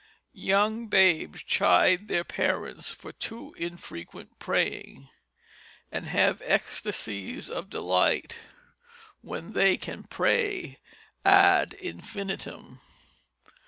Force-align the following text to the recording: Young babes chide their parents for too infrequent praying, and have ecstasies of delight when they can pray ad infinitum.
Young 0.33 0.87
babes 0.87 1.43
chide 1.43 2.07
their 2.07 2.23
parents 2.23 2.91
for 2.91 3.11
too 3.11 3.53
infrequent 3.55 4.39
praying, 4.39 5.09
and 5.91 6.07
have 6.07 6.41
ecstasies 6.43 7.51
of 7.51 7.69
delight 7.69 8.33
when 9.21 9.53
they 9.53 9.77
can 9.77 10.01
pray 10.01 10.79
ad 11.23 11.73
infinitum. 11.75 12.81